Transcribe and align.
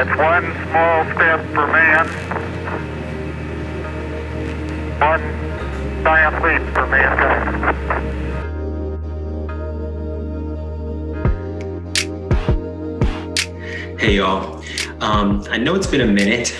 It's 0.00 0.16
one 0.16 0.44
small 0.70 1.04
step 1.16 1.40
for 1.46 1.66
man, 1.66 2.06
one 5.00 5.24
giant 6.04 6.36
leap 6.40 6.62
for 6.72 6.86
mankind. 6.86 7.56
Hey 13.98 14.14
y'all, 14.14 14.62
um, 15.00 15.44
I 15.50 15.58
know 15.58 15.74
it's 15.74 15.88
been 15.88 16.02
a 16.02 16.06
minute 16.06 16.56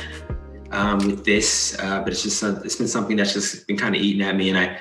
um, 0.73 0.99
with 0.99 1.25
this, 1.25 1.79
uh, 1.79 2.01
but 2.03 2.13
it's 2.13 2.25
just 2.25 2.43
it's 2.43 2.75
been 2.75 2.89
something 2.89 3.17
that's 3.17 3.35
just 3.35 3.69
been 3.69 3.77
kind 3.77 3.95
of 3.95 4.03
eating 4.03 4.23
at 4.23 4.35
me, 4.35 4.49
and 4.49 4.59
I 4.59 4.81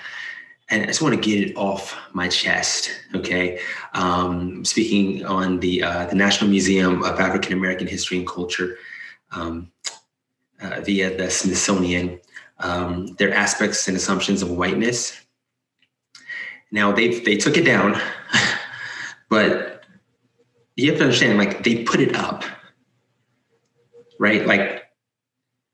and 0.69 0.83
I 0.83 0.85
just 0.85 1.01
want 1.01 1.15
to 1.15 1.21
get 1.21 1.49
it 1.49 1.55
off 1.55 1.97
my 2.13 2.27
chest. 2.27 2.91
Okay, 3.15 3.59
um, 3.93 4.65
speaking 4.65 5.25
on 5.25 5.59
the 5.59 5.83
uh, 5.83 6.05
the 6.07 6.15
National 6.15 6.49
Museum 6.49 7.03
of 7.03 7.19
African 7.19 7.53
American 7.53 7.87
History 7.87 8.17
and 8.17 8.27
Culture 8.27 8.77
um, 9.31 9.71
uh, 10.61 10.81
via 10.81 11.15
the 11.15 11.29
Smithsonian, 11.29 12.19
um, 12.59 13.07
their 13.17 13.33
aspects 13.33 13.87
and 13.87 13.95
assumptions 13.95 14.41
of 14.41 14.51
whiteness. 14.51 15.19
Now 16.71 16.91
they 16.91 17.19
they 17.19 17.37
took 17.37 17.57
it 17.57 17.63
down, 17.63 17.99
but 19.29 19.85
you 20.75 20.91
have 20.91 20.99
to 20.99 21.05
understand, 21.05 21.37
like 21.37 21.63
they 21.63 21.83
put 21.83 22.01
it 22.01 22.15
up, 22.15 22.43
right? 24.19 24.45
Like, 24.45 24.83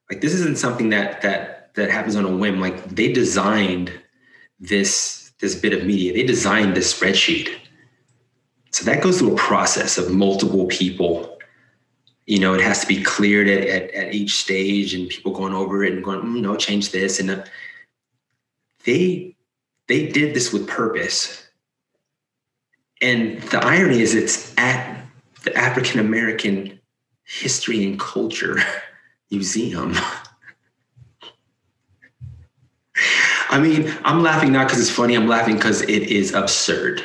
like 0.09 0.21
this 0.21 0.33
isn't 0.35 0.59
something 0.59 0.89
that 0.89 1.21
that 1.23 1.73
that 1.73 1.89
happens 1.89 2.15
on 2.15 2.25
a 2.25 2.37
whim. 2.37 2.61
Like 2.61 2.89
they 2.89 3.11
designed 3.11 3.91
this 4.59 5.31
this 5.39 5.55
bit 5.55 5.73
of 5.73 5.85
media. 5.85 6.13
They 6.13 6.23
designed 6.23 6.75
this 6.75 6.93
spreadsheet. 6.97 7.49
So 8.71 8.85
that 8.85 9.03
goes 9.03 9.19
through 9.19 9.33
a 9.33 9.37
process 9.37 9.97
of 9.97 10.11
multiple 10.11 10.65
people. 10.67 11.37
You 12.25 12.39
know, 12.39 12.53
it 12.53 12.61
has 12.61 12.79
to 12.79 12.87
be 12.87 13.03
cleared 13.03 13.49
at, 13.49 13.67
at, 13.67 13.91
at 13.91 14.13
each 14.13 14.37
stage, 14.37 14.93
and 14.93 15.09
people 15.09 15.33
going 15.33 15.53
over 15.53 15.83
it 15.83 15.93
and 15.93 16.03
going, 16.03 16.21
mm, 16.21 16.41
no, 16.41 16.55
change 16.55 16.91
this. 16.91 17.19
And 17.19 17.29
uh, 17.29 17.43
they 18.85 19.35
they 19.87 20.07
did 20.07 20.33
this 20.33 20.53
with 20.53 20.67
purpose. 20.67 21.45
And 23.01 23.41
the 23.43 23.63
irony 23.63 24.01
is, 24.01 24.15
it's 24.15 24.53
at 24.57 25.05
the 25.43 25.55
African 25.57 25.99
American 25.99 26.79
History 27.25 27.83
and 27.85 27.99
Culture 27.99 28.57
Museum. 29.31 29.95
I 33.53 33.59
mean, 33.59 33.93
I'm 34.03 34.23
laughing 34.23 34.51
not 34.51 34.67
because 34.67 34.81
it's 34.81 34.89
funny, 34.89 35.13
I'm 35.13 35.27
laughing 35.27 35.55
because 35.55 35.83
it 35.83 36.03
is 36.03 36.33
absurd, 36.33 37.03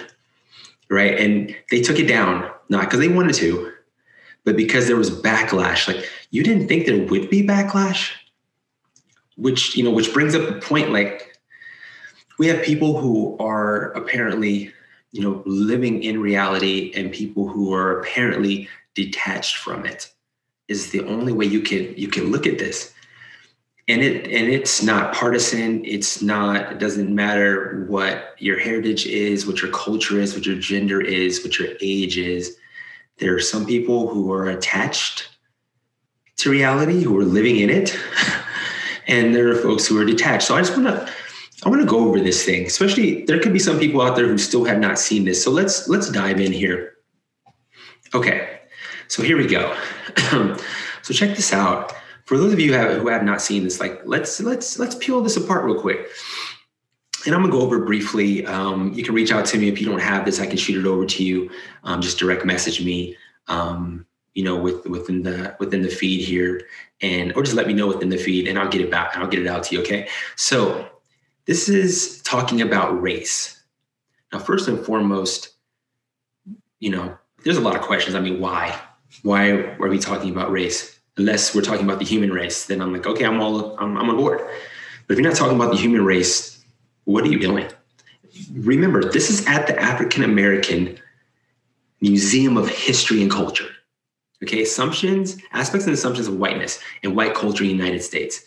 right? 0.89 1.19
And 1.19 1.55
they 1.71 1.83
took 1.83 1.99
it 1.99 2.09
down, 2.09 2.51
not 2.71 2.87
because 2.87 3.01
they 3.01 3.09
wanted 3.09 3.35
to, 3.37 3.71
but 4.45 4.57
because 4.57 4.87
there 4.87 4.97
was 4.97 5.11
backlash. 5.11 5.87
Like, 5.87 6.09
you 6.31 6.43
didn't 6.43 6.67
think 6.67 6.87
there 6.87 7.05
would 7.05 7.29
be 7.29 7.47
backlash? 7.47 8.13
Which, 9.37 9.77
you 9.77 9.85
know, 9.85 9.91
which 9.91 10.15
brings 10.15 10.35
up 10.35 10.47
the 10.47 10.55
point 10.55 10.91
like, 10.91 11.39
we 12.39 12.47
have 12.47 12.63
people 12.63 12.99
who 12.99 13.37
are 13.39 13.93
apparently 13.93 14.73
you 15.13 15.23
know 15.23 15.43
living 15.47 16.03
in 16.03 16.21
reality 16.21 16.93
and 16.95 17.13
people 17.13 17.49
who 17.49 17.75
are 17.75 18.01
apparently 18.01 18.69
detached 18.95 19.57
from 19.57 19.85
it 19.87 20.11
is 20.69 20.91
the 20.91 21.05
only 21.07 21.33
way 21.33 21.47
you 21.47 21.61
can 21.61 21.95
you 21.97 22.09
can 22.09 22.31
look 22.31 22.47
at 22.47 22.59
this 22.59 22.95
and 23.89 24.03
it 24.03 24.25
and 24.27 24.53
it's 24.53 24.83
not 24.83 25.15
partisan 25.15 25.85
it's 25.85 26.23
not 26.23 26.73
it 26.73 26.79
doesn't 26.79 27.13
matter 27.13 27.85
what 27.89 28.35
your 28.39 28.59
heritage 28.59 29.07
is 29.07 29.47
what 29.47 29.63
your 29.63 29.73
culture 29.73 30.21
is 30.21 30.35
what 30.35 30.47
your 30.47 30.59
gender 30.59 31.01
is 31.01 31.43
what 31.43 31.59
your 31.59 31.69
age 31.81 32.19
is 32.19 32.57
there 33.19 33.35
are 33.35 33.41
some 33.41 33.67
people 33.67 34.09
who 34.09 34.33
are 34.33 34.51
attached 34.51 35.31
to 36.37 36.51
reality 36.51 37.03
who 37.03 37.19
are 37.19 37.25
living 37.25 37.57
in 37.57 37.71
it 37.71 37.99
and 39.09 39.35
there 39.35 39.49
are 39.49 39.57
folks 39.57 39.87
who 39.87 40.01
are 40.01 40.05
detached 40.05 40.47
so 40.47 40.55
i 40.55 40.61
just 40.61 40.77
want 40.77 40.87
to 40.87 41.13
I 41.65 41.69
want 41.69 41.81
to 41.81 41.89
go 41.89 41.99
over 42.07 42.21
this 42.21 42.45
thing, 42.45 42.67
especially 42.67 43.25
there 43.25 43.41
could 43.41 43.53
be 43.53 43.59
some 43.59 43.81
people 43.81 44.01
out 44.01 44.15
there 44.15 44.29
who 44.29 44.39
still 44.39 44.65
have 44.65 44.79
not 44.79 44.97
seen 44.97 45.25
this. 45.25 45.43
So 45.43 45.51
let's 45.51 45.89
let's 45.89 46.09
dive 46.09 46.39
in 46.39 46.53
here. 46.53 46.95
Okay, 48.15 48.61
so 49.09 49.25
here 49.25 49.37
we 49.37 49.49
go. 49.49 49.77
so 51.03 51.13
check 51.13 51.35
this 51.35 51.53
out. 51.53 51.93
For 52.29 52.37
those 52.37 52.53
of 52.53 52.61
you 52.61 52.75
who 52.75 53.09
have, 53.09 53.23
not 53.23 53.41
seen 53.41 53.65
this, 53.65 53.81
like 53.81 54.03
let's 54.05 54.39
let's 54.41 54.79
let's 54.79 54.95
peel 54.95 55.23
this 55.23 55.39
apart 55.39 55.65
real 55.65 55.81
quick. 55.81 56.09
And 57.25 57.35
I'm 57.35 57.41
gonna 57.41 57.51
go 57.51 57.63
over 57.63 57.83
briefly. 57.87 58.45
Um, 58.45 58.93
you 58.93 59.03
can 59.03 59.15
reach 59.15 59.33
out 59.33 59.47
to 59.47 59.59
me 59.59 59.69
if 59.69 59.81
you 59.81 59.87
don't 59.87 59.99
have 59.99 60.27
this. 60.27 60.39
I 60.39 60.45
can 60.45 60.59
shoot 60.59 60.77
it 60.77 60.87
over 60.87 61.07
to 61.07 61.25
you. 61.25 61.51
Um, 61.85 62.03
just 62.03 62.19
direct 62.19 62.45
message 62.45 62.85
me. 62.85 63.17
Um, 63.47 64.05
you 64.35 64.45
know, 64.45 64.59
with 64.59 64.85
within 64.85 65.23
the 65.23 65.57
within 65.59 65.81
the 65.81 65.89
feed 65.89 66.21
here, 66.21 66.61
and 67.01 67.33
or 67.35 67.43
just 67.43 67.57
let 67.57 67.67
me 67.67 67.73
know 67.73 67.87
within 67.87 68.11
the 68.11 68.19
feed, 68.19 68.47
and 68.47 68.59
I'll 68.59 68.69
get 68.69 68.83
it 68.83 68.91
back. 68.91 69.17
I'll 69.17 69.27
get 69.27 69.41
it 69.41 69.47
out 69.47 69.63
to 69.63 69.77
you. 69.77 69.81
Okay. 69.81 70.07
So 70.37 70.87
this 71.47 71.71
is 71.71 72.21
talking 72.25 72.61
about 72.61 73.01
race. 73.01 73.65
Now, 74.35 74.39
first 74.39 74.69
and 74.69 74.85
foremost, 74.85 75.55
you 76.79 76.91
know, 76.91 77.17
there's 77.43 77.57
a 77.57 77.63
lot 77.63 77.75
of 77.75 77.81
questions. 77.81 78.15
I 78.15 78.21
mean, 78.21 78.39
why? 78.39 78.79
Why 79.23 79.51
are 79.51 79.89
we 79.89 79.99
talking 79.99 80.29
about 80.29 80.53
race? 80.53 80.98
Unless 81.19 81.55
we're 81.55 81.63
talking 81.63 81.85
about 81.85 81.99
the 81.99 82.05
human 82.05 82.33
race, 82.33 82.67
then 82.67 82.81
I'm 82.81 82.93
like, 82.93 83.07
okay, 83.07 83.25
I'm 83.25 83.41
all, 83.41 83.77
I'm, 83.79 83.97
I'm 83.97 84.09
on 84.09 84.17
board. 84.17 84.41
But 85.07 85.15
if 85.15 85.19
you're 85.19 85.29
not 85.29 85.37
talking 85.37 85.57
about 85.57 85.73
the 85.73 85.77
human 85.77 86.05
race, 86.05 86.63
what 87.05 87.25
are 87.25 87.29
you 87.29 87.39
doing? 87.39 87.69
Remember, 88.53 89.03
this 89.03 89.31
is 89.31 89.47
at 89.47 89.67
the 89.67 89.79
African 89.81 90.23
American 90.23 90.99
Museum 92.01 92.57
of 92.57 92.69
History 92.69 93.21
and 93.23 93.31
Culture. 93.31 93.69
Okay, 94.43 94.63
assumptions, 94.63 95.37
aspects 95.53 95.87
and 95.87 95.95
assumptions 95.95 96.29
of 96.29 96.37
whiteness 96.37 96.79
and 97.03 97.17
white 97.17 97.35
culture 97.35 97.65
in 97.65 97.71
the 97.71 97.77
United 97.77 98.03
States. 98.03 98.45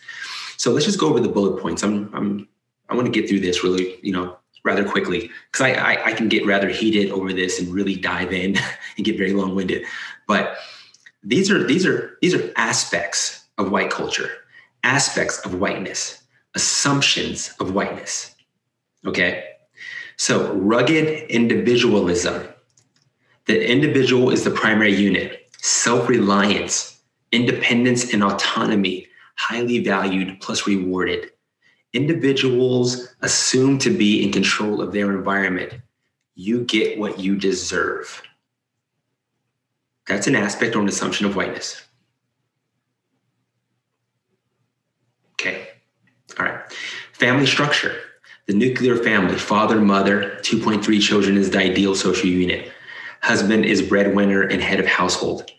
So 0.56 0.72
let's 0.72 0.86
just 0.86 1.00
go 1.00 1.10
over 1.10 1.20
the 1.20 1.28
bullet 1.28 1.62
points. 1.62 1.84
I'm, 1.84 2.10
I'm 2.14 2.48
I 2.90 2.96
want 2.96 3.12
to 3.12 3.12
get 3.12 3.28
through 3.28 3.40
this 3.40 3.64
really, 3.64 3.98
you 4.02 4.12
know, 4.12 4.38
rather 4.64 4.88
quickly 4.88 5.30
because 5.52 5.66
I, 5.66 5.72
I, 5.72 6.06
I 6.08 6.14
can 6.14 6.30
get 6.30 6.46
rather 6.46 6.70
heated 6.70 7.12
over 7.12 7.34
this 7.34 7.60
and 7.60 7.74
really 7.74 7.96
dive 7.96 8.32
in 8.32 8.58
and 8.98 9.06
get 9.06 9.18
very 9.18 9.34
long 9.34 9.56
winded. 9.56 9.86
But 10.28 10.58
these 11.24 11.52
are 11.52 11.64
these 11.64 11.86
are 11.86 12.18
these 12.22 12.34
are 12.34 12.52
aspects 12.56 13.46
of 13.58 13.72
white 13.72 13.90
culture, 13.90 14.30
aspects 14.84 15.40
of 15.46 15.60
whiteness, 15.60 16.24
assumptions 16.56 17.54
of 17.60 17.74
whiteness. 17.74 18.36
Okay, 19.06 19.46
so 20.18 20.54
rugged 20.54 21.30
individualism. 21.30 22.48
The 23.46 23.70
individual 23.70 24.30
is 24.30 24.44
the 24.44 24.52
primary 24.52 24.94
unit. 24.94 25.40
Self-reliance, 25.64 27.02
independence, 27.32 28.14
and 28.14 28.24
autonomy, 28.24 29.08
highly 29.36 29.80
valued 29.80 30.40
plus 30.40 30.68
rewarded 30.68 31.32
individuals 31.94 33.10
assume 33.22 33.78
to 33.80 33.90
be 33.90 34.24
in 34.24 34.32
control 34.32 34.82
of 34.82 34.94
their 34.94 35.12
environment. 35.12 35.74
You 36.36 36.64
get 36.64 36.98
what 36.98 37.20
you 37.20 37.36
deserve. 37.36 38.22
That's 40.08 40.28
an 40.28 40.36
aspect 40.36 40.76
or 40.76 40.82
an 40.82 40.88
assumption 40.88 41.26
of 41.26 41.36
whiteness. 41.36 41.82
Okay. 45.34 45.68
All 46.40 46.46
right. 46.46 46.62
Family 47.14 47.46
structure. 47.46 47.96
The 48.48 48.54
nuclear 48.54 48.98
family, 48.98 49.38
father, 49.38 49.80
mother, 49.80 50.38
2.3 50.42 51.02
children 51.02 51.38
is 51.38 51.52
the 51.52 51.60
ideal 51.60 51.96
social 51.96 52.28
unit. 52.28 52.72
Husband 53.22 53.66
is 53.66 53.82
breadwinner 53.82 54.42
and 54.42 54.62
head 54.62 54.80
of 54.80 54.88
household. 54.88 55.52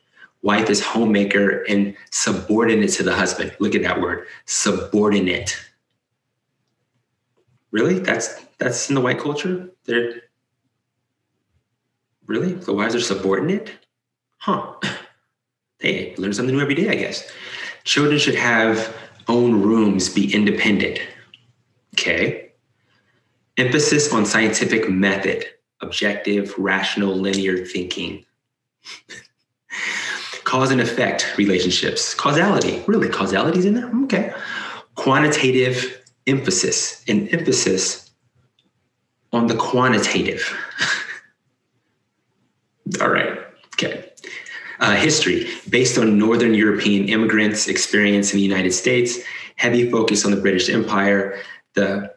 Wife 0.42 0.68
is 0.68 0.84
homemaker 0.84 1.62
and 1.68 1.96
subordinate 2.10 2.90
to 2.94 3.04
the 3.04 3.14
husband. 3.14 3.54
Look 3.60 3.76
at 3.76 3.82
that 3.84 4.00
word 4.00 4.26
subordinate 4.46 5.56
really 7.72 7.98
that's 7.98 8.44
that's 8.58 8.88
in 8.88 8.94
the 8.94 9.00
white 9.00 9.18
culture 9.18 9.70
they're 9.84 10.22
really 12.26 12.52
the 12.52 12.72
wives 12.72 12.94
are 12.94 13.00
subordinate 13.00 13.72
huh. 14.42 14.74
Hey 15.78 16.14
learn 16.16 16.32
something 16.32 16.54
new 16.54 16.60
every 16.60 16.74
day 16.74 16.88
i 16.88 16.94
guess. 16.94 17.30
Children 17.84 18.18
should 18.18 18.34
have 18.34 18.94
own 19.28 19.62
rooms 19.62 20.08
be 20.08 20.32
independent. 20.34 21.00
Okay. 21.94 22.52
Emphasis 23.56 24.12
on 24.12 24.26
scientific 24.26 24.88
method 24.90 25.46
objective 25.80 26.54
rational 26.58 27.14
linear 27.14 27.64
thinking. 27.64 28.24
Cause 30.44 30.70
and 30.70 30.80
effect 30.80 31.34
relationships. 31.38 32.14
Causality. 32.14 32.82
Really 32.86 33.08
causality's 33.08 33.64
in 33.64 33.74
there? 33.74 33.90
Okay. 34.04 34.32
Quantitative 34.94 36.02
emphasis. 36.26 37.02
And 37.08 37.32
emphasis 37.32 38.10
on 39.32 39.46
the 39.46 39.56
quantitative. 39.56 40.56
All 43.00 43.08
right. 43.08 43.41
Uh, 44.82 44.96
history 44.96 45.46
based 45.68 45.96
on 45.96 46.18
Northern 46.18 46.54
European 46.54 47.08
immigrants' 47.08 47.68
experience 47.68 48.32
in 48.32 48.38
the 48.38 48.42
United 48.42 48.72
States, 48.72 49.20
heavy 49.54 49.88
focus 49.88 50.24
on 50.24 50.32
the 50.32 50.40
British 50.40 50.68
Empire, 50.68 51.40
the, 51.74 52.12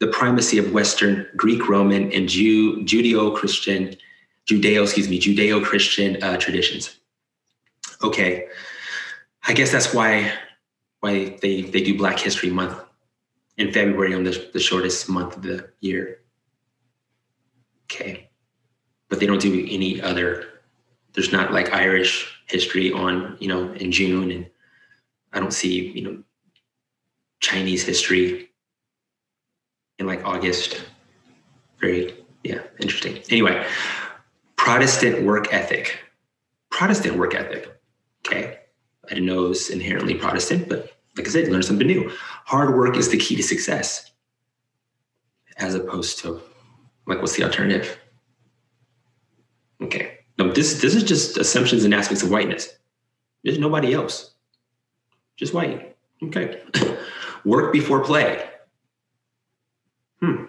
the 0.00 0.06
primacy 0.06 0.56
of 0.56 0.72
Western 0.72 1.26
Greek, 1.36 1.68
Roman, 1.68 2.10
and 2.12 2.30
Jew, 2.30 2.78
Judeo 2.84 3.36
Christian, 3.36 3.94
Judeo, 4.46 4.84
excuse 4.84 5.10
me, 5.10 5.20
Judeo 5.20 5.62
Christian 5.62 6.16
uh, 6.22 6.38
traditions. 6.38 6.96
Okay. 8.02 8.46
I 9.46 9.52
guess 9.52 9.70
that's 9.70 9.92
why 9.92 10.32
why 11.00 11.36
they 11.42 11.60
they 11.60 11.82
do 11.82 11.98
Black 11.98 12.18
History 12.18 12.48
Month 12.48 12.82
in 13.58 13.70
February 13.70 14.14
on 14.14 14.24
the, 14.24 14.48
the 14.54 14.60
shortest 14.60 15.10
month 15.10 15.36
of 15.36 15.42
the 15.42 15.68
year. 15.80 16.20
Okay. 17.84 18.30
But 19.10 19.20
they 19.20 19.26
don't 19.26 19.42
do 19.42 19.52
any 19.70 20.00
other 20.00 20.55
there's 21.16 21.32
not 21.32 21.52
like 21.52 21.72
Irish 21.72 22.40
history 22.46 22.92
on, 22.92 23.36
you 23.40 23.48
know, 23.48 23.72
in 23.72 23.90
June 23.90 24.30
and 24.30 24.46
I 25.32 25.40
don't 25.40 25.52
see, 25.52 25.88
you 25.90 26.02
know, 26.02 26.22
Chinese 27.40 27.82
history 27.82 28.50
in 29.98 30.06
like 30.06 30.24
August. 30.24 30.84
Very, 31.80 32.14
yeah, 32.44 32.60
interesting. 32.80 33.22
Anyway, 33.30 33.66
Protestant 34.56 35.24
work 35.24 35.52
ethic. 35.52 35.98
Protestant 36.70 37.16
work 37.16 37.34
ethic. 37.34 37.74
Okay. 38.26 38.58
I 39.06 39.08
didn't 39.08 39.26
know 39.26 39.46
it 39.46 39.48
was 39.48 39.70
inherently 39.70 40.14
Protestant, 40.14 40.68
but 40.68 40.92
like 41.16 41.26
I 41.26 41.30
said, 41.30 41.48
learn 41.48 41.62
something 41.62 41.86
new. 41.86 42.10
Hard 42.44 42.76
work 42.76 42.96
is 42.96 43.08
the 43.08 43.16
key 43.16 43.36
to 43.36 43.42
success, 43.42 44.10
as 45.56 45.74
opposed 45.74 46.18
to 46.20 46.42
like, 47.06 47.20
what's 47.20 47.36
the 47.36 47.44
alternative? 47.44 47.98
Okay. 49.80 50.15
No, 50.38 50.52
this 50.52 50.80
this 50.80 50.94
is 50.94 51.02
just 51.02 51.36
assumptions 51.38 51.84
and 51.84 51.94
aspects 51.94 52.22
of 52.22 52.30
whiteness. 52.30 52.76
There's 53.42 53.58
nobody 53.58 53.94
else. 53.94 54.32
Just 55.36 55.54
white. 55.54 55.96
Okay. 56.22 56.62
work 57.44 57.72
before 57.72 58.02
play. 58.02 58.48
Hmm. 60.20 60.46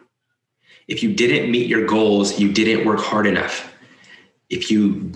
If 0.87 1.03
you 1.03 1.13
didn't 1.13 1.51
meet 1.51 1.67
your 1.67 1.85
goals, 1.85 2.39
you 2.39 2.51
didn't 2.51 2.85
work 2.85 2.99
hard 2.99 3.27
enough. 3.27 3.73
If 4.49 4.71
you 4.71 5.11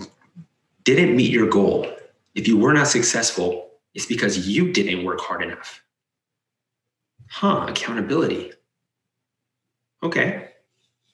didn't 0.84 1.16
meet 1.16 1.30
your 1.30 1.48
goal, 1.48 1.86
if 2.34 2.46
you 2.46 2.58
were 2.58 2.74
not 2.74 2.88
successful, 2.88 3.70
it's 3.94 4.06
because 4.06 4.46
you 4.46 4.72
didn't 4.72 5.04
work 5.04 5.20
hard 5.20 5.42
enough. 5.42 5.82
Huh, 7.28 7.66
accountability. 7.68 8.52
Okay. 10.02 10.48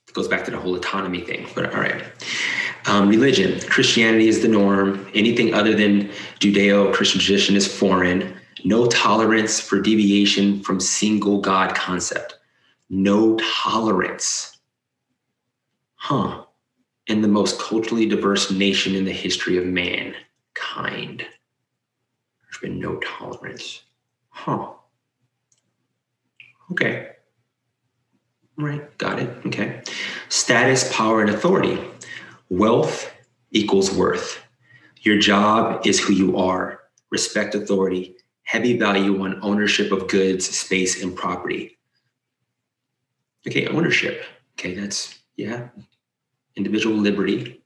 It 0.08 0.14
goes 0.14 0.26
back 0.26 0.44
to 0.46 0.50
the 0.50 0.58
whole 0.58 0.74
autonomy 0.74 1.20
thing, 1.20 1.46
but 1.54 1.72
all 1.72 1.80
right. 1.80 2.02
Um, 2.88 3.10
religion, 3.10 3.60
Christianity 3.68 4.28
is 4.28 4.40
the 4.40 4.48
norm. 4.48 5.06
Anything 5.14 5.52
other 5.52 5.74
than 5.74 6.08
Judeo 6.40 6.92
Christian 6.94 7.20
tradition 7.20 7.54
is 7.54 7.66
foreign. 7.72 8.34
No 8.64 8.86
tolerance 8.86 9.60
for 9.60 9.78
deviation 9.78 10.62
from 10.62 10.80
single 10.80 11.42
God 11.42 11.74
concept. 11.74 12.38
No 12.88 13.36
tolerance. 13.36 14.56
Huh. 15.96 16.44
In 17.08 17.20
the 17.20 17.28
most 17.28 17.60
culturally 17.60 18.06
diverse 18.06 18.50
nation 18.50 18.94
in 18.94 19.04
the 19.04 19.12
history 19.12 19.58
of 19.58 19.66
mankind. 19.66 20.14
There's 21.18 22.58
been 22.62 22.80
no 22.80 22.96
tolerance. 23.00 23.82
Huh. 24.30 24.72
Okay. 26.72 27.10
Right, 28.56 28.96
got 28.96 29.18
it. 29.18 29.28
Okay. 29.46 29.82
Status, 30.30 30.90
power, 30.92 31.20
and 31.20 31.30
authority. 31.30 31.78
Wealth 32.50 33.12
equals 33.50 33.94
worth. 33.94 34.42
Your 35.02 35.18
job 35.18 35.86
is 35.86 36.00
who 36.00 36.12
you 36.12 36.36
are. 36.36 36.80
Respect 37.10 37.54
authority. 37.54 38.16
Heavy 38.42 38.78
value 38.78 39.22
on 39.22 39.38
ownership 39.42 39.92
of 39.92 40.08
goods, 40.08 40.48
space, 40.48 41.02
and 41.02 41.14
property. 41.14 41.78
Okay, 43.46 43.66
ownership. 43.66 44.24
Okay, 44.58 44.74
that's, 44.74 45.18
yeah, 45.36 45.68
individual 46.56 46.96
liberty, 46.96 47.62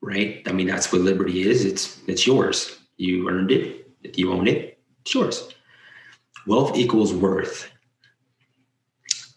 right? 0.00 0.42
I 0.46 0.52
mean, 0.52 0.66
that's 0.66 0.92
what 0.92 1.02
liberty 1.02 1.48
is. 1.48 1.64
It's 1.64 2.00
it's 2.06 2.26
yours. 2.26 2.78
You 2.96 3.28
earned 3.28 3.50
it. 3.50 3.90
If 4.02 4.18
you 4.18 4.32
own 4.32 4.46
it, 4.46 4.78
it's 5.00 5.14
yours. 5.14 5.48
Wealth 6.46 6.76
equals 6.76 7.12
worth. 7.12 7.70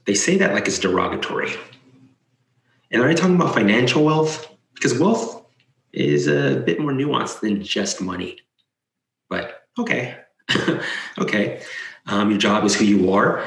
They 0.06 0.14
say 0.14 0.38
that 0.38 0.54
like 0.54 0.68
it's 0.68 0.80
derogatory. 0.80 1.54
And 2.92 3.02
are 3.02 3.10
you 3.10 3.16
talking 3.16 3.36
about 3.36 3.54
financial 3.54 4.04
wealth? 4.04 4.50
Because 4.74 4.98
wealth 4.98 5.46
is 5.94 6.28
a 6.28 6.62
bit 6.66 6.80
more 6.80 6.92
nuanced 6.92 7.42
than 7.42 7.64
just 7.64 8.02
money. 8.02 8.40
But 9.30 9.64
okay, 9.78 10.18
okay. 11.20 11.62
Um, 12.08 12.32
your 12.32 12.40
job 12.40 12.64
is 12.64 12.76
who 12.76 12.86
you 12.86 13.12
are. 13.12 13.46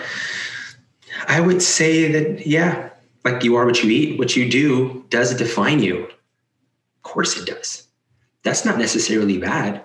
I 1.27 1.41
would 1.41 1.63
say 1.63 2.11
that, 2.13 2.47
yeah, 2.47 2.91
like 3.25 3.43
you 3.43 3.57
are 3.57 3.67
what 3.67 3.83
you 3.83 3.91
eat, 3.91 4.19
what 4.19 4.37
you 4.37 4.49
do 4.49 5.05
does 5.09 5.35
define 5.35 5.83
you. 5.83 6.05
Of 6.05 7.03
course 7.03 7.37
it 7.37 7.47
does. 7.47 7.89
That's 8.45 8.65
not 8.65 8.79
necessarily 8.79 9.39
bad. 9.39 9.85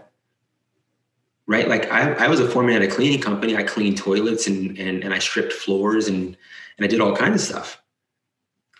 Right? 1.47 1.67
Like 1.67 1.89
I, 1.91 2.13
I 2.13 2.27
was 2.27 2.39
a 2.39 2.49
foreman 2.49 2.75
at 2.75 2.81
a 2.81 2.87
cleaning 2.87 3.21
company. 3.21 3.55
I 3.55 3.63
cleaned 3.63 3.97
toilets 3.97 4.47
and, 4.47 4.77
and, 4.77 5.03
and 5.03 5.13
I 5.13 5.19
stripped 5.19 5.53
floors 5.53 6.07
and, 6.07 6.37
and 6.77 6.85
I 6.85 6.87
did 6.87 6.99
all 6.99 7.15
kinds 7.15 7.41
of 7.41 7.47
stuff 7.47 7.81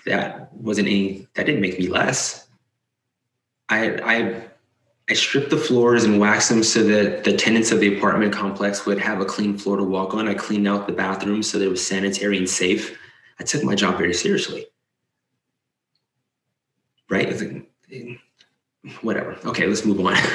that 0.07 0.53
wasn't 0.53 0.87
any 0.87 1.27
that 1.35 1.45
didn't 1.45 1.61
make 1.61 1.79
me 1.79 1.87
less. 1.87 2.47
I 3.69 3.99
I 4.03 4.43
I 5.09 5.13
stripped 5.13 5.49
the 5.49 5.57
floors 5.57 6.03
and 6.03 6.19
waxed 6.19 6.49
them 6.49 6.63
so 6.63 6.83
that 6.83 7.23
the 7.23 7.35
tenants 7.35 7.71
of 7.71 7.79
the 7.79 7.97
apartment 7.97 8.33
complex 8.33 8.85
would 8.85 8.99
have 8.99 9.21
a 9.21 9.25
clean 9.25 9.57
floor 9.57 9.77
to 9.77 9.83
walk 9.83 10.13
on. 10.13 10.27
I 10.27 10.33
cleaned 10.33 10.67
out 10.67 10.87
the 10.87 10.93
bathrooms 10.93 11.49
so 11.49 11.59
that 11.59 11.65
it 11.65 11.69
was 11.69 11.85
sanitary 11.85 12.37
and 12.37 12.49
safe. 12.49 12.97
I 13.39 13.43
took 13.43 13.63
my 13.63 13.75
job 13.75 13.97
very 13.97 14.13
seriously. 14.13 14.65
Right? 17.09 17.63
Whatever. 19.01 19.37
Okay, 19.45 19.65
let's 19.65 19.85
move 19.85 19.99
on. 20.05 20.15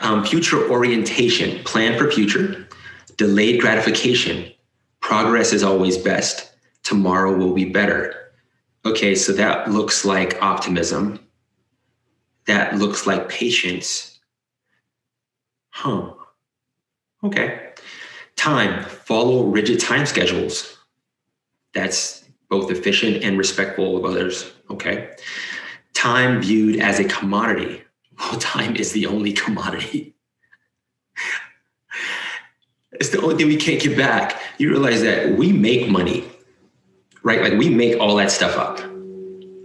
Um, 0.00 0.24
future 0.24 0.70
orientation, 0.70 1.64
plan 1.64 1.98
for 1.98 2.08
future, 2.08 2.68
delayed 3.16 3.60
gratification. 3.60 4.52
Progress 5.00 5.52
is 5.52 5.64
always 5.64 5.98
best. 5.98 6.52
Tomorrow 6.84 7.36
will 7.36 7.52
be 7.52 7.64
better 7.64 8.27
okay, 8.84 9.14
so 9.14 9.32
that 9.32 9.70
looks 9.70 10.04
like 10.04 10.40
optimism. 10.42 11.20
That 12.46 12.76
looks 12.76 13.06
like 13.06 13.28
patience. 13.28 14.18
Huh. 15.70 16.12
Okay. 17.22 17.72
Time, 18.36 18.84
follow 18.84 19.44
rigid 19.44 19.80
time 19.80 20.06
schedules. 20.06 20.78
That's 21.74 22.24
both 22.48 22.70
efficient 22.70 23.22
and 23.22 23.36
respectful 23.36 23.96
of 23.96 24.04
others. 24.04 24.52
Okay. 24.70 25.10
Time 25.92 26.40
viewed 26.40 26.80
as 26.80 26.98
a 26.98 27.04
commodity. 27.04 27.82
Well, 28.18 28.40
time 28.40 28.74
is 28.74 28.90
the 28.90 29.06
only 29.06 29.32
commodity. 29.32 30.12
it's 32.90 33.10
the 33.10 33.20
only 33.20 33.36
thing 33.36 33.46
we 33.46 33.56
can't 33.56 33.80
get 33.80 33.96
back. 33.96 34.42
You 34.58 34.70
realize 34.70 35.02
that 35.02 35.38
we 35.38 35.52
make 35.52 35.88
money 35.88 36.27
right? 37.28 37.42
Like 37.42 37.58
we 37.58 37.68
make 37.68 38.00
all 38.00 38.16
that 38.16 38.30
stuff 38.30 38.56
up. 38.56 38.80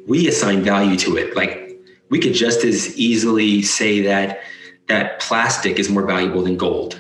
We 0.06 0.28
assign 0.28 0.64
value 0.64 0.98
to 0.98 1.16
it. 1.16 1.34
Like 1.34 1.80
we 2.10 2.20
could 2.20 2.34
just 2.34 2.66
as 2.66 2.98
easily 2.98 3.62
say 3.62 4.02
that 4.02 4.42
that 4.90 5.22
plastic 5.22 5.80
is 5.80 5.90
more 5.90 6.06
valuable 6.06 6.44
than 6.44 6.58
gold. 6.58 7.00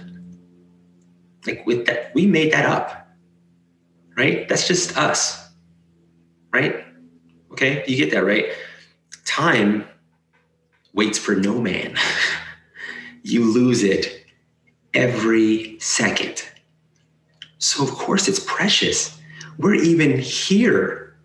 Like 1.45 1.65
with 1.65 1.85
that, 1.87 2.13
we 2.15 2.25
made 2.25 2.53
that 2.53 2.65
up, 2.65 3.09
right? 4.15 4.47
That's 4.47 4.65
just 4.65 4.97
us, 4.97 5.49
right? 6.53 6.85
Okay, 7.51 7.83
you 7.85 7.97
get 7.97 8.11
that, 8.11 8.23
right? 8.23 8.45
Time 9.25 9.85
waits 10.93 11.17
for 11.19 11.35
no 11.35 11.59
man. 11.59 11.97
you 13.23 13.43
lose 13.43 13.83
it 13.83 14.25
every 14.93 15.77
second. 15.79 16.41
So, 17.57 17.83
of 17.83 17.91
course, 17.91 18.29
it's 18.29 18.39
precious 18.39 19.19
we're 19.57 19.75
even 19.75 20.17
here 20.19 21.15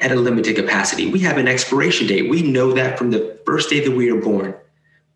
at 0.00 0.12
a 0.12 0.16
limited 0.16 0.56
capacity. 0.56 1.10
We 1.10 1.20
have 1.20 1.36
an 1.36 1.48
expiration 1.48 2.06
date. 2.06 2.30
We 2.30 2.42
know 2.42 2.72
that 2.72 2.98
from 2.98 3.10
the 3.10 3.38
first 3.44 3.70
day 3.70 3.80
that 3.80 3.90
we 3.90 4.10
are 4.10 4.20
born. 4.20 4.54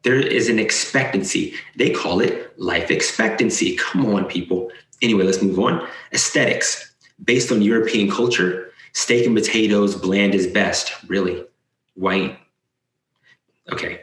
There 0.02 0.20
is 0.20 0.48
an 0.50 0.58
expectancy. 0.58 1.54
They 1.76 1.90
call 1.90 2.20
it 2.20 2.58
life 2.60 2.90
expectancy. 2.90 3.76
Come 3.76 4.04
on, 4.06 4.26
people. 4.26 4.70
Anyway, 5.00 5.24
let's 5.24 5.42
move 5.42 5.58
on. 5.58 5.86
Aesthetics. 6.12 6.92
Based 7.24 7.50
on 7.50 7.62
European 7.62 8.10
culture, 8.10 8.70
steak 8.92 9.24
and 9.24 9.34
potatoes, 9.34 9.94
bland 9.94 10.34
is 10.34 10.46
best. 10.46 10.92
Really? 11.08 11.44
White. 11.94 12.38
Okay. 13.72 14.00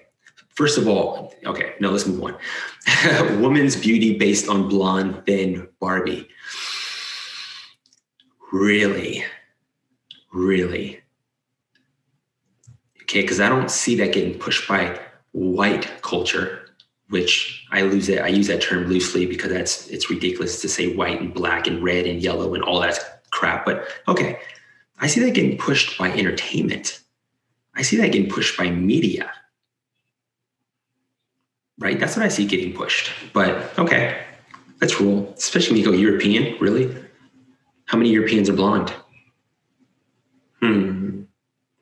First 0.50 0.78
of 0.78 0.88
all, 0.88 1.34
okay, 1.46 1.76
no, 1.80 1.92
let's 1.92 2.08
move 2.08 2.24
on. 2.24 3.40
Woman's 3.42 3.76
beauty 3.76 4.18
based 4.18 4.48
on 4.48 4.68
blonde, 4.70 5.24
thin 5.26 5.68
Barbie 5.80 6.28
really, 8.52 9.24
really. 10.34 11.02
Okay, 13.04 13.22
because 13.22 13.40
I 13.40 13.50
don't 13.50 13.72
see 13.72 13.96
that 13.98 14.14
getting 14.14 14.40
pushed 14.40 14.68
by 14.68 15.00
white 15.34 16.02
culture, 16.02 16.66
which 17.10 17.66
I 17.72 17.82
lose 17.84 18.10
it. 18.10 18.22
I 18.22 18.28
use 18.28 18.48
that 18.48 18.62
term 18.62 18.88
loosely 18.88 19.26
because 19.26 19.52
that's 19.52 19.88
it's 19.90 20.10
ridiculous 20.10 20.62
to 20.62 20.70
say 20.70 20.96
white 20.96 21.22
and 21.22 21.34
black 21.34 21.68
and 21.68 21.84
red 21.84 22.06
and 22.08 22.22
yellow 22.22 22.54
and 22.56 22.64
all 22.64 22.82
that 22.82 23.24
crap. 23.32 23.66
But 23.66 23.88
okay, 24.08 24.40
I 25.00 25.08
see 25.08 25.22
that 25.22 25.34
getting 25.34 25.58
pushed 25.58 25.98
by 25.98 26.12
entertainment. 26.12 27.02
I 27.76 27.82
see 27.84 27.98
that 27.98 28.12
getting 28.12 28.30
pushed 28.30 28.58
by 28.58 28.70
media. 28.70 29.32
right? 31.80 32.00
That's 32.00 32.16
what 32.16 32.26
I 32.26 32.30
see 32.30 32.46
getting 32.46 32.74
pushed. 32.74 33.12
But 33.34 33.78
okay, 33.78 34.24
let's. 34.80 34.94
Especially 35.38 35.74
when 35.74 35.80
you 35.80 35.86
go 35.86 35.98
European, 35.98 36.58
really. 36.60 36.96
How 37.92 37.98
many 37.98 38.10
Europeans 38.10 38.50
are 38.50 38.54
blonde? 38.54 38.94
Hmm. 40.62 41.24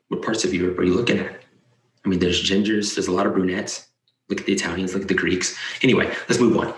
What 0.07 0.23
parts 0.23 0.43
of 0.43 0.51
Europe 0.51 0.79
are 0.79 0.83
you 0.83 0.95
looking 0.95 1.19
at? 1.19 1.39
I 2.03 2.09
mean, 2.09 2.17
there's 2.17 2.41
gingers, 2.41 2.95
there's 2.95 3.07
a 3.07 3.11
lot 3.11 3.27
of 3.27 3.33
brunettes. 3.33 3.87
Look 4.27 4.39
at 4.39 4.47
the 4.47 4.53
Italians, 4.53 4.95
look 4.95 5.03
at 5.03 5.07
the 5.07 5.13
Greeks. 5.13 5.55
Anyway, 5.83 6.11
let's 6.27 6.41
move 6.41 6.57
on. 6.57 6.73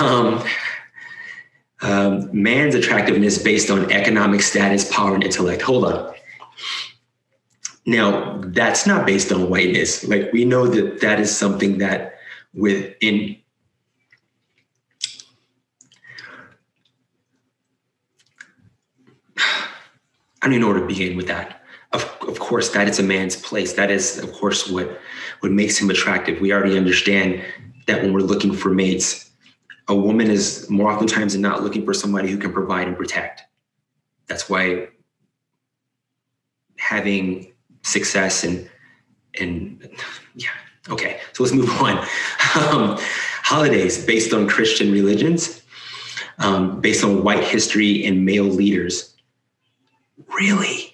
Um, 0.00 0.42
um, 1.82 2.30
man's 2.32 2.74
attractiveness 2.74 3.36
based 3.36 3.70
on 3.70 3.92
economic 3.92 4.40
status, 4.40 4.90
power, 4.90 5.14
and 5.14 5.22
intellect. 5.22 5.60
Hold 5.60 5.84
on. 5.84 6.14
Now, 7.84 8.40
that's 8.42 8.86
not 8.86 9.04
based 9.04 9.32
on 9.32 9.50
whiteness. 9.50 10.02
Like 10.08 10.32
we 10.32 10.46
know 10.46 10.66
that 10.66 11.02
that 11.02 11.20
is 11.20 11.36
something 11.36 11.76
that 11.78 12.14
within 12.54 13.36
don't 20.46 20.54
even 20.54 20.62
know 20.62 20.72
where 20.72 20.80
to 20.80 20.86
begin 20.86 21.16
with 21.16 21.28
that. 21.28 21.62
Of, 21.92 22.02
of 22.26 22.38
course, 22.38 22.70
that 22.70 22.88
is 22.88 22.98
a 22.98 23.02
man's 23.02 23.36
place. 23.36 23.74
That 23.74 23.90
is, 23.90 24.18
of 24.18 24.32
course, 24.32 24.68
what 24.68 24.98
what 25.40 25.52
makes 25.52 25.78
him 25.78 25.90
attractive. 25.90 26.40
We 26.40 26.52
already 26.52 26.76
understand 26.76 27.42
that 27.86 28.02
when 28.02 28.12
we're 28.12 28.20
looking 28.20 28.52
for 28.54 28.70
mates, 28.70 29.30
a 29.88 29.94
woman 29.94 30.30
is 30.30 30.68
more 30.70 30.90
oftentimes 30.90 31.36
not 31.36 31.62
looking 31.62 31.84
for 31.84 31.92
somebody 31.92 32.30
who 32.30 32.38
can 32.38 32.52
provide 32.52 32.86
and 32.88 32.96
protect. 32.96 33.42
That's 34.26 34.48
why 34.48 34.88
having 36.78 37.52
success 37.82 38.44
and 38.44 38.68
and 39.38 39.88
yeah 40.34 40.50
okay 40.88 41.20
so 41.32 41.42
let's 41.42 41.54
move 41.54 41.70
on 41.80 41.98
um, 42.56 42.98
holidays 43.42 44.04
based 44.04 44.32
on 44.32 44.48
christian 44.48 44.90
religions 44.92 45.62
um, 46.38 46.80
based 46.80 47.04
on 47.04 47.22
white 47.22 47.44
history 47.44 48.04
and 48.04 48.24
male 48.24 48.44
leaders 48.44 49.11
really 50.34 50.92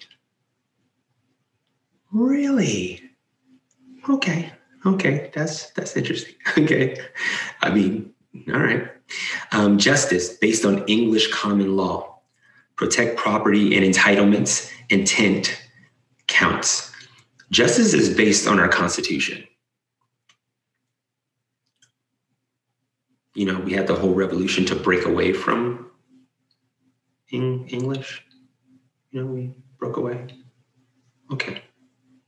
really 2.11 3.01
okay 4.09 4.51
okay 4.85 5.29
that's 5.33 5.69
that's 5.71 5.95
interesting 5.95 6.35
okay 6.57 6.97
i 7.61 7.69
mean 7.69 8.11
all 8.53 8.59
right 8.59 8.89
um, 9.51 9.77
justice 9.77 10.37
based 10.37 10.65
on 10.65 10.83
english 10.87 11.31
common 11.31 11.75
law 11.75 12.19
protect 12.75 13.17
property 13.17 13.75
and 13.75 13.85
entitlements 13.85 14.71
intent 14.89 15.61
counts. 16.27 16.91
Justice 17.51 17.93
is 17.93 18.15
based 18.15 18.47
on 18.47 18.59
our 18.59 18.69
Constitution. 18.69 19.43
You 23.35 23.45
know, 23.45 23.59
we 23.59 23.73
had 23.73 23.87
the 23.87 23.95
whole 23.95 24.13
revolution 24.13 24.65
to 24.65 24.75
break 24.75 25.05
away 25.05 25.33
from 25.33 25.91
English. 27.31 28.23
You 29.11 29.21
know, 29.21 29.27
we 29.27 29.53
broke 29.77 29.97
away. 29.97 30.27
Okay. 31.31 31.61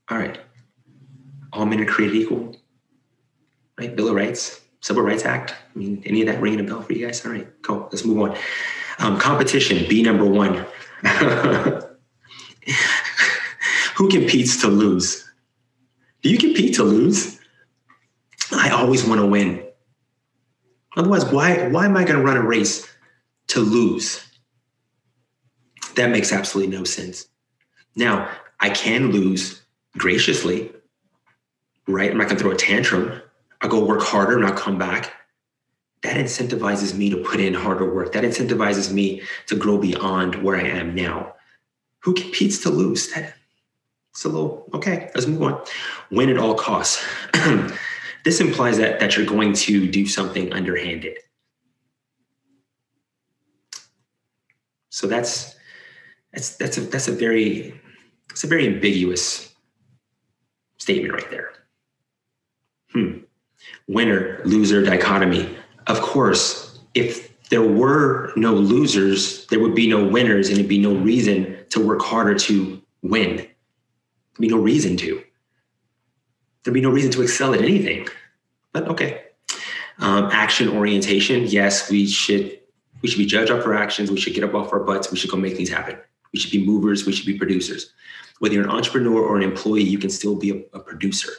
All 0.09 0.17
right. 0.17 0.39
All 1.53 1.65
men 1.65 1.79
are 1.79 1.85
created 1.85 2.15
equal. 2.15 2.55
Right? 3.77 3.95
Bill 3.95 4.09
of 4.09 4.15
Rights, 4.15 4.61
Civil 4.81 5.03
Rights 5.03 5.25
Act. 5.25 5.51
I 5.53 5.77
mean, 5.77 6.01
any 6.05 6.21
of 6.21 6.27
that 6.27 6.41
ringing 6.41 6.59
a 6.59 6.63
bell 6.63 6.81
for 6.81 6.93
you 6.93 7.05
guys? 7.05 7.25
All 7.25 7.31
right, 7.31 7.47
cool. 7.61 7.87
Let's 7.91 8.03
move 8.05 8.19
on. 8.19 8.37
Um, 8.99 9.19
competition, 9.19 9.87
B 9.89 10.03
number 10.03 10.25
one. 10.25 10.65
who 13.95 14.09
competes 14.09 14.61
to 14.61 14.67
lose? 14.67 15.27
Do 16.21 16.29
you 16.29 16.37
compete 16.37 16.75
to 16.75 16.83
lose? 16.83 17.39
I 18.51 18.69
always 18.69 19.05
want 19.05 19.21
to 19.21 19.25
win. 19.25 19.63
Otherwise, 20.97 21.25
why, 21.25 21.67
why 21.69 21.85
am 21.85 21.95
I 21.97 22.03
going 22.03 22.19
to 22.19 22.25
run 22.25 22.37
a 22.37 22.41
race 22.41 22.87
to 23.47 23.59
lose? 23.59 24.25
That 25.95 26.09
makes 26.09 26.31
absolutely 26.31 26.75
no 26.75 26.83
sense. 26.83 27.27
Now, 27.95 28.29
I 28.59 28.69
can 28.69 29.11
lose 29.11 29.61
graciously, 29.97 30.71
right? 31.87 32.11
I'm 32.11 32.17
not 32.17 32.27
going 32.27 32.37
to 32.37 32.43
throw 32.43 32.51
a 32.51 32.55
tantrum. 32.55 33.21
I'll 33.61 33.69
go 33.69 33.83
work 33.83 34.01
harder 34.01 34.37
and 34.37 34.45
I'll 34.45 34.53
come 34.53 34.77
back. 34.77 35.13
That 36.03 36.17
incentivizes 36.17 36.95
me 36.95 37.09
to 37.09 37.17
put 37.17 37.39
in 37.39 37.53
harder 37.53 37.93
work. 37.93 38.13
That 38.13 38.23
incentivizes 38.23 38.91
me 38.91 39.21
to 39.47 39.55
grow 39.55 39.77
beyond 39.77 40.35
where 40.35 40.57
I 40.57 40.63
am 40.63 40.95
now. 40.95 41.35
Who 41.99 42.13
competes 42.13 42.59
to 42.59 42.69
lose? 42.69 43.11
That, 43.11 43.35
it's 44.11 44.25
a 44.25 44.29
little 44.29 44.67
okay. 44.73 45.11
Let's 45.13 45.27
move 45.27 45.43
on. 45.43 45.63
Win 46.09 46.29
at 46.29 46.37
all 46.37 46.55
costs. 46.55 47.05
this 48.25 48.41
implies 48.41 48.77
that 48.77 48.99
that 48.99 49.15
you're 49.15 49.25
going 49.25 49.53
to 49.53 49.87
do 49.87 50.07
something 50.07 50.51
underhanded. 50.51 51.17
So 54.89 55.07
that's 55.07 55.55
that's 56.33 56.55
that's 56.55 56.77
a 56.77 56.81
that's 56.81 57.07
a 57.07 57.11
very 57.11 57.79
it's 58.29 58.43
a 58.43 58.47
very 58.47 58.65
ambiguous 58.65 59.53
statement 60.77 61.13
right 61.13 61.29
there. 61.29 61.51
Hmm. 62.91 63.19
Winner 63.87 64.41
loser 64.45 64.83
dichotomy. 64.83 65.55
Of 65.87 66.01
course, 66.01 66.79
if 66.93 67.31
there 67.49 67.61
were 67.61 68.31
no 68.35 68.53
losers, 68.53 69.45
there 69.47 69.59
would 69.59 69.75
be 69.75 69.87
no 69.87 70.05
winners, 70.05 70.47
and 70.47 70.57
it'd 70.57 70.69
be 70.69 70.79
no 70.79 70.95
reason 70.95 71.57
to 71.69 71.85
work 71.85 72.01
harder 72.01 72.35
to 72.35 72.81
win. 73.01 73.37
There'd 73.37 73.47
be 74.39 74.47
no 74.47 74.57
reason 74.57 74.97
to. 74.97 75.21
There'd 76.63 76.73
be 76.73 76.81
no 76.81 76.91
reason 76.91 77.11
to 77.11 77.21
excel 77.21 77.53
at 77.53 77.61
anything. 77.61 78.07
But 78.71 78.87
okay. 78.87 79.23
Um, 79.99 80.29
action 80.31 80.69
orientation. 80.69 81.43
Yes, 81.45 81.89
we 81.91 82.07
should 82.07 82.59
we 83.01 83.09
should 83.09 83.17
be 83.17 83.25
judged 83.25 83.51
off 83.51 83.65
our 83.65 83.73
actions. 83.73 84.09
We 84.09 84.19
should 84.19 84.33
get 84.33 84.43
up 84.43 84.53
off 84.53 84.71
our 84.71 84.79
butts. 84.79 85.11
We 85.11 85.17
should 85.17 85.31
go 85.31 85.37
make 85.37 85.55
things 85.55 85.69
happen. 85.69 85.97
We 86.33 86.39
should 86.39 86.51
be 86.51 86.65
movers. 86.65 87.05
We 87.05 87.11
should 87.13 87.25
be 87.25 87.37
producers. 87.37 87.93
Whether 88.39 88.55
you're 88.55 88.63
an 88.63 88.69
entrepreneur 88.69 89.21
or 89.21 89.37
an 89.37 89.43
employee, 89.43 89.83
you 89.83 89.99
can 89.99 90.09
still 90.09 90.35
be 90.35 90.51
a, 90.51 90.77
a 90.77 90.79
producer. 90.79 91.31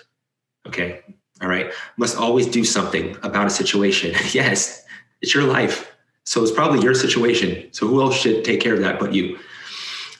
Okay. 0.66 1.00
All 1.40 1.48
right. 1.48 1.72
Must 1.96 2.16
always 2.16 2.46
do 2.46 2.64
something 2.64 3.16
about 3.22 3.46
a 3.46 3.50
situation. 3.50 4.14
yes, 4.30 4.84
it's 5.20 5.34
your 5.34 5.44
life. 5.44 5.92
So 6.24 6.42
it's 6.42 6.52
probably 6.52 6.80
your 6.80 6.94
situation. 6.94 7.72
So 7.72 7.86
who 7.88 8.00
else 8.00 8.16
should 8.16 8.44
take 8.44 8.60
care 8.60 8.74
of 8.74 8.80
that 8.80 9.00
but 9.00 9.12
you? 9.12 9.38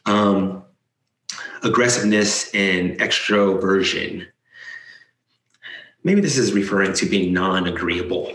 Um, 0.06 0.64
aggressiveness 1.62 2.52
and 2.54 2.98
extroversion. 2.98 4.26
Maybe 6.02 6.20
this 6.20 6.36
is 6.36 6.52
referring 6.52 6.94
to 6.94 7.06
being 7.06 7.32
non-agreeable. 7.32 8.34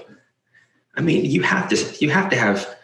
I 0.96 1.02
mean, 1.02 1.26
you 1.26 1.44
have 1.44 1.70
to 1.70 1.76
you 2.00 2.10
have 2.10 2.30
to 2.30 2.38
have 2.38 2.77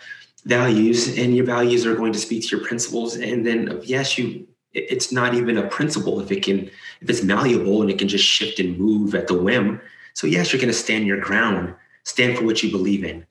values, 0.46 1.18
and 1.18 1.36
your 1.36 1.46
values 1.46 1.86
are 1.86 1.96
going 1.96 2.14
to 2.14 2.20
speak 2.20 2.44
to 2.44 2.58
your 2.58 2.66
principles. 2.66 3.16
And 3.16 3.46
then, 3.46 3.80
yes, 3.84 4.18
you 4.18 4.48
it's 4.74 5.12
not 5.12 5.36
even 5.36 5.58
a 5.58 5.68
principle 5.68 6.20
if 6.20 6.32
it 6.32 6.44
can 6.44 6.70
if 7.02 7.10
it's 7.10 7.24
malleable 7.24 7.82
and 7.82 7.92
it 7.92 8.00
can 8.00 8.08
just 8.08 8.26
shift 8.26 8.60
and 8.60 8.78
move 8.78 9.14
at 9.14 9.28
the 9.28 9.38
whim. 9.38 9.80
So 10.14 10.28
yes, 10.28 10.52
you're 10.52 10.60
going 10.60 10.74
to 10.74 10.78
stand 10.78 11.06
your 11.06 11.20
ground, 11.20 11.76
stand 12.04 12.38
for 12.38 12.46
what 12.46 12.64
you 12.64 12.72
believe 12.72 13.04
in. 13.04 13.26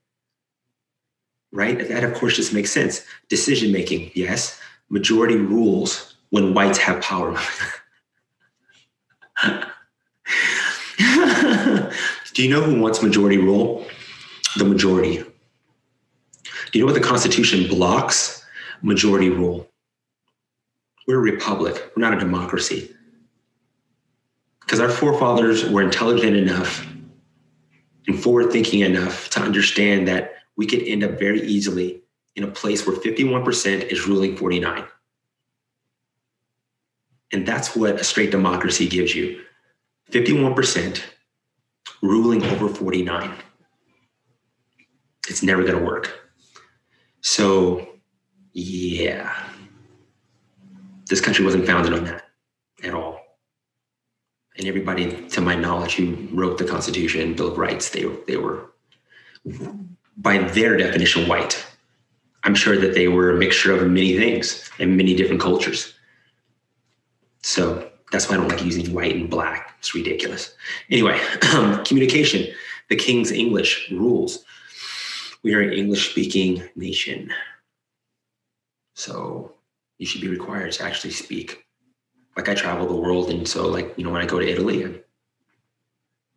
Right? 1.52 1.88
That 1.88 2.04
of 2.04 2.14
course 2.14 2.36
just 2.36 2.52
makes 2.54 2.70
sense. 2.70 3.04
Decision 3.28 3.72
making, 3.72 4.12
yes. 4.14 4.60
Majority 4.88 5.36
rules, 5.36 6.16
when 6.30 6.54
whites 6.54 6.78
have 6.78 7.02
power. 7.02 7.38
Do 12.34 12.42
you 12.42 12.48
know 12.48 12.62
who 12.62 12.80
wants 12.80 13.02
majority 13.02 13.36
rule? 13.38 13.86
The 14.56 14.64
majority. 14.64 15.24
You 16.72 16.80
know 16.80 16.86
what 16.86 16.94
the 16.94 17.06
Constitution 17.06 17.68
blocks? 17.68 18.44
Majority 18.80 19.28
rule. 19.28 19.68
We're 21.06 21.18
a 21.18 21.32
republic, 21.32 21.92
we're 21.94 22.00
not 22.02 22.14
a 22.14 22.18
democracy. 22.18 22.94
Because 24.60 24.80
our 24.80 24.88
forefathers 24.88 25.68
were 25.68 25.82
intelligent 25.82 26.36
enough 26.36 26.86
and 28.06 28.20
forward 28.20 28.50
thinking 28.50 28.80
enough 28.80 29.28
to 29.30 29.40
understand 29.40 30.08
that 30.08 30.34
we 30.56 30.66
could 30.66 30.82
end 30.82 31.04
up 31.04 31.18
very 31.18 31.42
easily 31.42 32.02
in 32.36 32.44
a 32.44 32.48
place 32.48 32.86
where 32.86 32.96
51% 32.96 33.92
is 33.92 34.06
ruling 34.06 34.36
49. 34.36 34.84
And 37.32 37.46
that's 37.46 37.76
what 37.76 37.96
a 37.96 38.04
straight 38.04 38.30
democracy 38.30 38.88
gives 38.88 39.14
you 39.14 39.42
51% 40.10 41.02
ruling 42.02 42.42
over 42.44 42.68
49. 42.68 43.32
It's 45.28 45.42
never 45.42 45.62
going 45.62 45.78
to 45.78 45.84
work. 45.84 46.21
So, 47.22 47.88
yeah, 48.52 49.32
this 51.08 51.20
country 51.20 51.44
wasn't 51.44 51.66
founded 51.66 51.94
on 51.94 52.04
that 52.04 52.24
at 52.82 52.94
all. 52.94 53.20
And 54.58 54.66
everybody, 54.66 55.28
to 55.28 55.40
my 55.40 55.54
knowledge, 55.54 55.94
who 55.94 56.28
wrote 56.32 56.58
the 56.58 56.64
Constitution, 56.64 57.34
Bill 57.34 57.48
of 57.48 57.58
Rights, 57.58 57.88
they, 57.90 58.04
they 58.26 58.36
were, 58.36 58.70
by 60.18 60.38
their 60.38 60.76
definition, 60.76 61.26
white. 61.26 61.64
I'm 62.44 62.54
sure 62.54 62.76
that 62.76 62.94
they 62.94 63.08
were 63.08 63.30
a 63.30 63.36
mixture 63.36 63.72
of 63.72 63.88
many 63.88 64.18
things 64.18 64.68
and 64.78 64.96
many 64.96 65.14
different 65.14 65.40
cultures. 65.40 65.94
So 67.42 67.90
that's 68.10 68.28
why 68.28 68.34
I 68.34 68.38
don't 68.38 68.48
like 68.48 68.64
using 68.64 68.92
white 68.92 69.14
and 69.14 69.30
black. 69.30 69.74
It's 69.78 69.94
ridiculous. 69.94 70.54
Anyway, 70.90 71.18
communication 71.86 72.52
the 72.88 72.96
King's 72.96 73.32
English 73.32 73.90
rules. 73.90 74.44
We 75.42 75.54
are 75.54 75.60
an 75.60 75.72
English 75.72 76.10
speaking 76.10 76.62
nation. 76.76 77.32
So 78.94 79.54
you 79.98 80.06
should 80.06 80.20
be 80.20 80.28
required 80.28 80.72
to 80.72 80.84
actually 80.84 81.12
speak. 81.12 81.64
Like 82.36 82.48
I 82.48 82.54
travel 82.54 82.86
the 82.86 82.96
world, 82.96 83.30
and 83.30 83.46
so 83.46 83.68
like 83.68 83.92
you 83.96 84.04
know 84.04 84.10
when 84.10 84.22
I 84.22 84.26
go 84.26 84.38
to 84.38 84.48
Italy, 84.48 85.02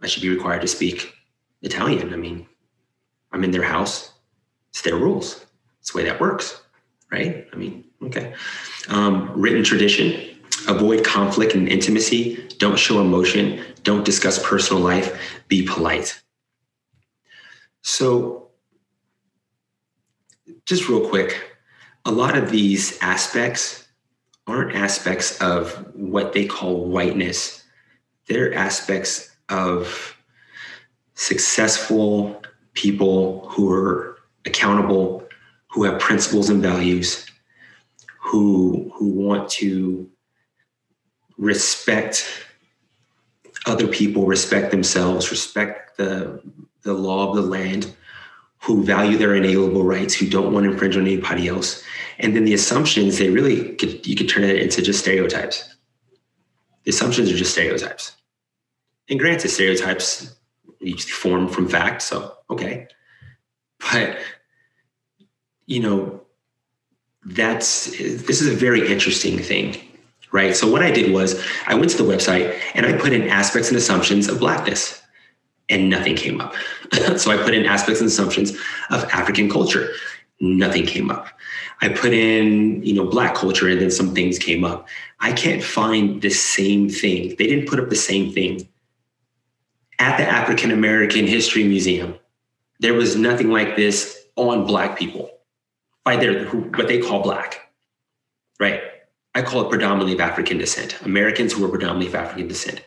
I, 0.02 0.08
should 0.08 0.22
be 0.22 0.30
required 0.30 0.62
to 0.62 0.68
speak 0.68 1.14
Italian. 1.62 2.14
I 2.14 2.18
mean, 2.18 2.48
I'm 3.32 3.44
in 3.44 3.52
their 3.52 3.64
house. 3.64 4.12
It's 4.70 4.82
their 4.82 4.98
rules. 4.98 5.46
It's 5.80 5.92
the 5.92 6.00
way 6.00 6.06
that 6.06 6.20
works, 6.20 6.62
right? 7.12 7.48
I 7.54 7.56
mean, 7.56 7.86
okay. 8.04 8.34
Um, 8.90 9.32
written 9.34 9.64
tradition. 9.64 10.38
Avoid 10.68 11.06
conflict 11.06 11.54
and 11.54 11.70
intimacy. 11.70 12.48
Don't 12.58 12.78
show 12.78 13.00
emotion. 13.00 13.64
Don't 13.84 14.04
discuss 14.04 14.44
personal 14.44 14.82
life. 14.82 15.44
Be 15.48 15.66
polite. 15.66 16.22
So, 17.84 18.45
just 20.66 20.90
real 20.90 21.08
quick, 21.10 21.58
a 22.06 22.12
lot 22.12 22.38
of 22.38 22.52
these 22.52 23.00
aspects 23.02 23.88
aren't 24.48 24.76
aspects 24.76 25.42
of 25.42 25.72
what 25.96 26.34
they 26.34 26.46
call 26.46 26.86
whiteness. 26.86 27.64
They're 28.28 28.54
aspects 28.54 29.36
of 29.50 30.16
successful 31.16 32.42
people 32.74 33.48
who 33.50 33.72
are 33.72 34.18
accountable, 34.46 35.24
who 35.72 35.84
have 35.84 36.00
principles 36.00 36.50
and 36.50 36.62
values, 36.62 37.26
who 38.20 38.92
who 38.96 39.10
want 39.10 39.50
to 39.50 40.10
respect 41.38 42.26
other 43.66 43.88
people, 43.88 44.26
respect 44.26 44.72
themselves, 44.72 45.32
respect 45.32 45.98
the 45.98 46.42
the 46.84 46.94
law 46.94 47.30
of 47.30 47.36
the 47.36 47.42
land, 47.42 47.96
who 48.66 48.84
value 48.84 49.16
their 49.16 49.36
inalienable 49.36 49.84
rights, 49.84 50.16
who 50.16 50.28
don't 50.28 50.52
want 50.52 50.64
to 50.66 50.72
infringe 50.72 50.98
on 50.98 51.04
anybody 51.04 51.48
else. 51.48 51.84
And 52.18 52.36
then 52.36 52.46
the 52.46 52.54
assumptions, 52.56 53.20
they 53.20 53.30
really 53.30 53.76
could 53.76 54.06
you 54.08 54.16
could 54.16 54.28
turn 54.28 54.44
it 54.44 54.58
into 54.58 54.82
just 54.82 55.00
stereotypes. 55.00 55.76
The 56.84 56.90
assumptions 56.90 57.32
are 57.32 57.38
just 57.38 57.52
stereotypes. 57.52 58.16
And 59.08 59.20
granted, 59.20 59.50
stereotypes 59.50 60.36
form 61.08 61.48
from 61.48 61.70
fact, 61.70 62.02
so 62.02 62.38
okay. 62.50 62.88
But 63.92 64.18
you 65.68 65.80
know, 65.80 66.22
that's 67.24 67.92
this 67.92 68.42
is 68.42 68.48
a 68.48 68.56
very 68.56 68.92
interesting 68.92 69.38
thing, 69.38 69.78
right? 70.32 70.56
So 70.56 70.72
what 70.72 70.82
I 70.82 70.90
did 70.90 71.12
was 71.12 71.40
I 71.68 71.76
went 71.76 71.92
to 71.92 71.98
the 71.98 72.12
website 72.12 72.60
and 72.74 72.88
I 72.88 72.94
put 72.94 73.14
in 73.14 73.28
aspects 73.30 73.70
and 73.70 73.78
assumptions 73.78 74.28
of 74.28 74.40
blackness 74.40 75.04
and 75.70 75.90
nothing 75.90 76.16
came 76.16 76.42
up. 76.42 76.56
so 77.18 77.32
I 77.32 77.38
put 77.38 77.54
in 77.54 77.66
aspects 77.66 78.02
and 78.02 78.08
assumptions 78.08 78.52
of 78.90 79.04
African 79.06 79.50
culture. 79.50 79.90
Nothing 80.40 80.86
came 80.86 81.10
up. 81.10 81.28
I 81.82 81.90
put 81.90 82.14
in, 82.14 82.84
you 82.84 82.94
know, 82.94 83.06
black 83.06 83.36
culture 83.36 83.68
and 83.68 83.82
then 83.82 83.92
some 83.92 84.14
things 84.14 84.40
came 84.40 84.64
up. 84.64 84.88
I 85.20 85.34
can't 85.34 85.64
find 85.64 86.22
the 86.22 86.30
same 86.30 86.90
thing. 86.90 87.36
They 87.38 87.48
didn't 87.48 87.68
put 87.68 87.80
up 87.80 87.90
the 87.90 87.96
same 87.96 88.32
thing 88.32 88.68
at 90.00 90.18
the 90.18 90.26
African 90.26 90.72
American 90.72 91.26
History 91.28 91.64
Museum. 91.64 92.16
There 92.80 92.94
was 92.94 93.16
nothing 93.16 93.50
like 93.50 93.76
this 93.76 94.26
on 94.36 94.66
black 94.66 94.98
people 94.98 95.32
by 96.04 96.18
their 96.18 96.46
what 96.48 96.88
they 96.88 97.00
call 97.00 97.22
black, 97.22 97.72
right? 98.60 98.82
I 99.34 99.42
call 99.42 99.66
it 99.66 99.70
predominantly 99.70 100.14
of 100.14 100.22
African 100.22 100.58
descent. 100.58 101.02
Americans 101.02 101.54
who 101.54 101.66
are 101.66 101.70
predominantly 101.70 102.08
of 102.08 102.16
African 102.16 102.48
descent. 102.48 102.82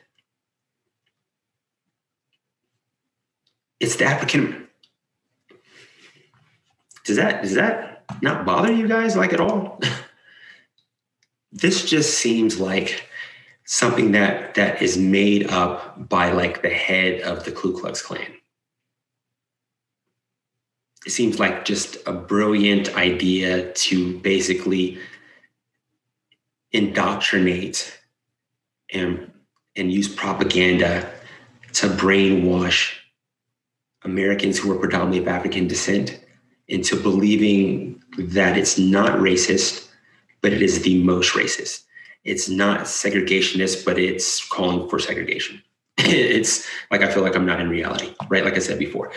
It's 3.81 3.97
the 3.97 4.05
African. 4.05 4.69
Does 7.05 7.17
that 7.17 7.43
does 7.43 7.55
that 7.55 8.05
not 8.23 8.45
bother 8.45 8.73
you 8.73 8.89
guys 8.89 9.17
like 9.17 9.33
at 9.33 9.41
all? 9.41 9.81
this 11.53 11.89
just 11.89 12.19
seems 12.19 12.61
like 12.61 13.09
something 13.65 14.13
that 14.13 14.55
that 14.55 14.83
is 14.83 14.99
made 14.99 15.51
up 15.51 16.09
by 16.09 16.33
like 16.33 16.63
the 16.63 16.71
head 16.71 17.21
of 17.23 17.45
the 17.45 17.53
Ku 17.53 17.79
Klux 17.79 18.03
Klan 18.03 18.39
it 21.09 21.13
seems 21.13 21.39
like 21.39 21.65
just 21.65 21.97
a 22.07 22.13
brilliant 22.13 22.95
idea 22.95 23.73
to 23.73 24.19
basically 24.19 24.99
indoctrinate 26.71 27.99
and 28.93 29.33
and 29.75 29.91
use 29.91 30.07
propaganda 30.07 31.11
to 31.73 31.87
brainwash 31.87 32.98
Americans 34.09 34.59
who 34.59 34.73
are 34.73 34.79
predominantly 34.79 35.19
of 35.19 35.29
African 35.29 35.69
descent 35.69 36.19
into 36.69 36.97
believing 36.97 38.03
that 38.19 38.57
it's 38.57 38.79
not 38.79 39.19
racist, 39.19 39.89
but 40.41 40.53
it 40.53 40.63
is 40.63 40.83
the 40.83 41.03
most 41.03 41.35
racist. 41.35 41.85
It's 42.25 42.49
not 42.49 42.81
segregationist, 42.81 43.85
but 43.85 43.99
it's 43.99 44.47
calling 44.49 44.89
for 44.89 44.99
segregation. 44.99 45.63
it's 45.99 46.67
like 46.91 47.03
I 47.03 47.11
feel 47.13 47.23
like 47.23 47.37
I'm 47.37 47.47
not 47.47 47.61
in 47.61 47.69
reality, 47.69 48.15
right? 48.29 48.45
Like 48.45 48.57
I 48.57 48.61
said 48.61 48.79
before. 48.79 49.13